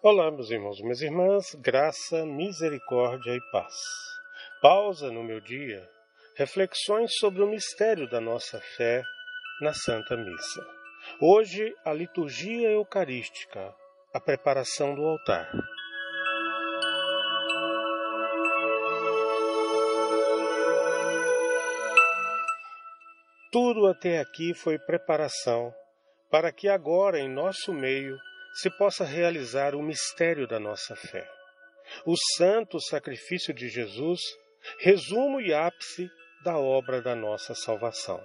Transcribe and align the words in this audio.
Olá, 0.00 0.30
meus 0.30 0.48
irmãos 0.48 0.80
minhas 0.80 1.00
irmãs, 1.00 1.56
graça, 1.56 2.24
misericórdia 2.24 3.32
e 3.34 3.40
paz. 3.50 3.74
Pausa 4.62 5.10
no 5.10 5.24
meu 5.24 5.40
dia, 5.40 5.84
reflexões 6.36 7.10
sobre 7.18 7.42
o 7.42 7.48
mistério 7.48 8.08
da 8.08 8.20
nossa 8.20 8.60
fé 8.76 9.02
na 9.60 9.74
Santa 9.74 10.16
Missa. 10.16 10.64
Hoje, 11.20 11.74
a 11.84 11.92
liturgia 11.92 12.70
eucarística, 12.70 13.74
a 14.14 14.20
preparação 14.20 14.94
do 14.94 15.02
altar. 15.02 15.50
Tudo 23.50 23.88
até 23.88 24.20
aqui 24.20 24.54
foi 24.54 24.78
preparação 24.78 25.74
para 26.30 26.52
que 26.52 26.68
agora, 26.68 27.18
em 27.18 27.28
nosso 27.28 27.74
meio, 27.74 28.16
se 28.60 28.68
possa 28.70 29.04
realizar 29.04 29.74
o 29.74 29.82
mistério 29.82 30.46
da 30.46 30.58
nossa 30.58 30.96
fé. 30.96 31.28
O 32.04 32.14
santo 32.36 32.80
sacrifício 32.80 33.54
de 33.54 33.68
Jesus, 33.68 34.20
resumo 34.80 35.40
e 35.40 35.54
ápice 35.54 36.10
da 36.42 36.58
obra 36.58 37.00
da 37.00 37.14
nossa 37.14 37.54
salvação. 37.54 38.20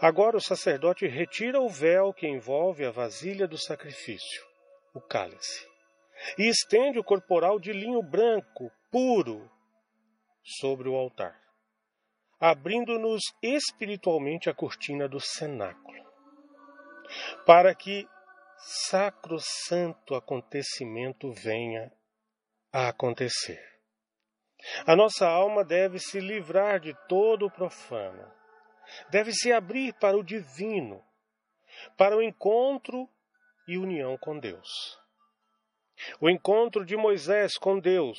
Agora 0.00 0.36
o 0.36 0.40
sacerdote 0.40 1.06
retira 1.06 1.60
o 1.60 1.68
véu 1.68 2.12
que 2.12 2.26
envolve 2.26 2.84
a 2.84 2.90
vasilha 2.90 3.46
do 3.46 3.56
sacrifício, 3.56 4.44
o 4.94 5.00
cálice, 5.00 5.66
e 6.38 6.48
estende 6.48 6.98
o 6.98 7.04
corporal 7.04 7.60
de 7.60 7.72
linho 7.72 8.02
branco, 8.02 8.72
puro, 8.90 9.48
sobre 10.42 10.88
o 10.88 10.94
altar, 10.94 11.38
abrindo-nos 12.40 13.22
espiritualmente 13.42 14.48
a 14.48 14.54
cortina 14.54 15.08
do 15.08 15.20
cenáculo, 15.20 16.04
para 17.44 17.74
que 17.74 18.08
sacrosanto 18.58 20.14
acontecimento 20.14 21.32
venha 21.32 21.92
a 22.72 22.88
acontecer. 22.88 23.62
A 24.86 24.96
nossa 24.96 25.26
alma 25.26 25.62
deve 25.64 25.98
se 25.98 26.18
livrar 26.18 26.80
de 26.80 26.94
todo 27.06 27.46
o 27.46 27.50
profano, 27.50 28.32
deve 29.10 29.32
se 29.32 29.52
abrir 29.52 29.94
para 29.94 30.16
o 30.16 30.24
divino, 30.24 31.04
para 31.96 32.16
o 32.16 32.22
encontro 32.22 33.08
e 33.68 33.76
união 33.76 34.16
com 34.16 34.38
Deus. 34.38 34.98
O 36.20 36.28
encontro 36.28 36.84
de 36.84 36.96
Moisés 36.96 37.56
com 37.56 37.78
Deus 37.78 38.18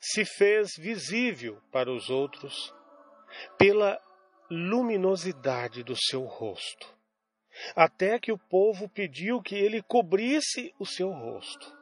se 0.00 0.24
fez 0.24 0.70
visível 0.78 1.60
para 1.70 1.90
os 1.90 2.10
outros 2.10 2.74
pela 3.58 4.00
luminosidade 4.50 5.82
do 5.82 5.96
seu 5.96 6.24
rosto 6.24 6.93
até 7.74 8.18
que 8.18 8.32
o 8.32 8.38
povo 8.38 8.88
pediu 8.88 9.40
que 9.40 9.54
ele 9.54 9.82
cobrisse 9.82 10.74
o 10.78 10.86
seu 10.86 11.10
rosto. 11.10 11.72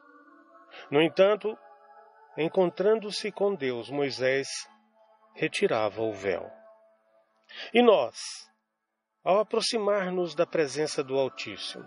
No 0.89 1.01
entanto, 1.01 1.57
encontrando-se 2.37 3.31
com 3.31 3.55
Deus, 3.55 3.89
Moisés 3.89 4.47
retirava 5.33 6.01
o 6.01 6.13
véu. 6.13 6.49
E 7.73 7.81
nós, 7.81 8.17
ao 9.23 9.39
aproximar-nos 9.39 10.35
da 10.35 10.45
presença 10.45 11.03
do 11.03 11.17
Altíssimo, 11.17 11.85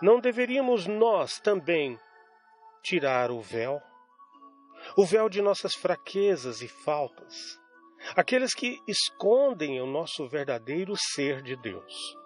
não 0.00 0.20
deveríamos 0.20 0.86
nós 0.86 1.40
também 1.40 1.98
tirar 2.82 3.30
o 3.30 3.40
véu? 3.40 3.80
O 4.96 5.04
véu 5.04 5.28
de 5.28 5.40
nossas 5.40 5.74
fraquezas 5.74 6.60
e 6.60 6.68
faltas, 6.68 7.34
aqueles 8.16 8.52
que 8.52 8.80
escondem 8.88 9.80
o 9.80 9.86
nosso 9.86 10.26
verdadeiro 10.28 10.94
ser 10.96 11.40
de 11.40 11.54
Deus 11.56 12.21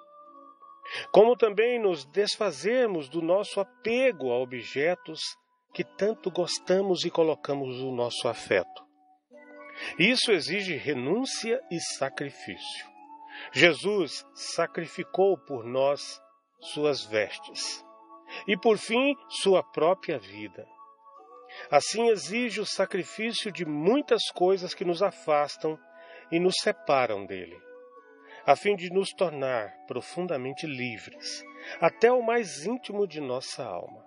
como 1.10 1.36
também 1.36 1.80
nos 1.80 2.04
desfazermos 2.04 3.08
do 3.08 3.20
nosso 3.20 3.60
apego 3.60 4.30
a 4.30 4.38
objetos 4.38 5.20
que 5.72 5.84
tanto 5.84 6.30
gostamos 6.30 7.04
e 7.04 7.10
colocamos 7.10 7.80
o 7.80 7.92
nosso 7.92 8.28
afeto. 8.28 8.86
Isso 9.98 10.32
exige 10.32 10.75
renúncia 10.75 11.60
e 11.70 11.78
sacrifício. 11.98 12.86
Jesus 13.52 14.25
sacrificou 14.34 15.36
por 15.36 15.64
nós 15.64 16.20
suas 16.72 17.04
vestes 17.04 17.84
e, 18.48 18.56
por 18.56 18.78
fim, 18.78 19.14
sua 19.28 19.62
própria 19.62 20.19
vida. 20.19 20.66
Assim 21.70 22.08
exige 22.08 22.60
o 22.60 22.66
sacrifício 22.66 23.52
de 23.52 23.66
muitas 23.66 24.30
coisas 24.34 24.72
que 24.75 24.84
nos 24.84 25.02
afastam 25.02 25.78
e 26.32 26.41
nos 26.41 26.54
separam 26.62 27.26
dele 27.26 27.66
a 28.46 28.54
fim 28.54 28.76
de 28.76 28.90
nos 28.90 29.10
tornar 29.10 29.76
profundamente 29.88 30.68
livres, 30.68 31.44
até 31.80 32.12
o 32.12 32.22
mais 32.22 32.64
íntimo 32.64 33.04
de 33.04 33.20
nossa 33.20 33.64
alma, 33.64 34.06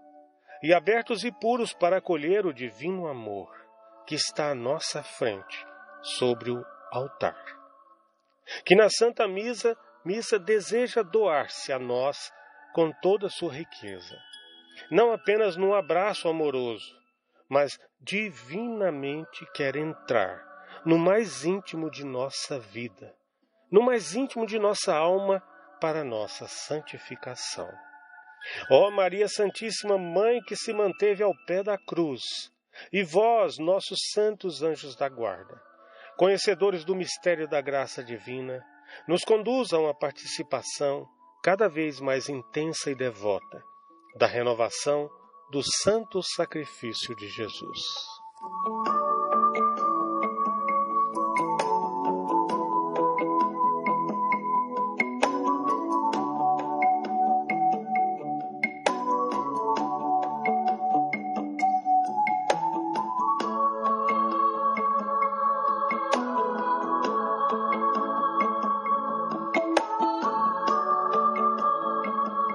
e 0.63 0.73
abertos 0.73 1.25
e 1.25 1.31
puros 1.31 1.73
para 1.73 1.97
acolher 1.97 2.45
o 2.45 2.53
divino 2.53 3.07
amor 3.07 3.53
que 4.07 4.15
está 4.15 4.51
à 4.51 4.55
nossa 4.55 5.03
frente 5.03 5.67
sobre 6.01 6.51
o 6.51 6.65
altar. 6.89 7.37
Que 8.63 8.75
na 8.75 8.89
Santa 8.89 9.27
Missa, 9.27 9.77
missa 10.05 10.39
deseja 10.39 11.03
doar-se 11.03 11.73
a 11.73 11.77
nós 11.77 12.31
com 12.73 12.93
toda 13.01 13.27
a 13.27 13.29
sua 13.29 13.51
riqueza, 13.51 14.17
não 14.89 15.11
apenas 15.11 15.57
num 15.57 15.73
abraço 15.73 16.29
amoroso, 16.29 16.97
mas 17.49 17.77
divinamente 17.99 19.45
quer 19.53 19.75
entrar 19.75 20.47
no 20.85 20.97
mais 20.97 21.43
íntimo 21.43 21.91
de 21.91 22.05
nossa 22.05 22.57
vida 22.57 23.18
no 23.71 23.81
mais 23.81 24.15
íntimo 24.15 24.45
de 24.45 24.57
nossa 24.57 24.95
alma 24.95 25.41
para 25.79 26.03
nossa 26.03 26.47
santificação. 26.47 27.69
Ó 28.71 28.89
Maria 28.89 29.27
Santíssima 29.27 29.97
Mãe 29.97 30.39
que 30.41 30.55
se 30.55 30.73
manteve 30.73 31.23
ao 31.23 31.33
pé 31.45 31.61
da 31.63 31.77
cruz, 31.77 32.23
e 32.91 33.03
vós, 33.03 33.57
nossos 33.57 33.99
santos 34.13 34.63
anjos 34.63 34.95
da 34.95 35.09
guarda, 35.09 35.61
conhecedores 36.17 36.85
do 36.85 36.95
mistério 36.95 37.47
da 37.47 37.61
graça 37.61 38.03
divina, 38.03 38.63
nos 39.07 39.23
conduzam 39.23 39.87
à 39.87 39.93
participação 39.93 41.07
cada 41.43 41.67
vez 41.67 41.99
mais 41.99 42.29
intensa 42.29 42.89
e 42.89 42.95
devota 42.95 43.63
da 44.15 44.27
renovação 44.27 45.09
do 45.51 45.61
santo 45.63 46.21
sacrifício 46.23 47.15
de 47.15 47.27
Jesus. 47.29 47.79